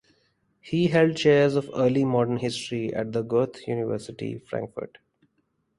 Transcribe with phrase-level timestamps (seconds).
[0.61, 4.97] He held chairs of early modern history at the Goethe University Frankfurt.